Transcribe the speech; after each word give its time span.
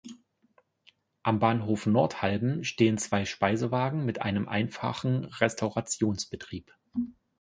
Am 1.21 1.37
Bahnhof 1.37 1.85
Nordhalben 1.85 2.63
stehen 2.63 2.97
zwei 2.97 3.23
Speisewagen 3.23 4.03
mit 4.03 4.19
einem 4.19 4.47
einfachen 4.49 5.25
Restaurationsbetrieb. 5.25 6.73